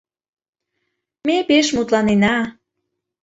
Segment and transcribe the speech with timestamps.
[1.27, 2.35] Ме пеш мутланена...